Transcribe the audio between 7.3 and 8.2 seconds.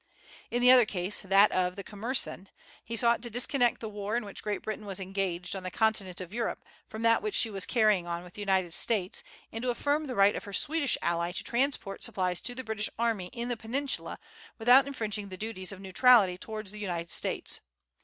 she was carrying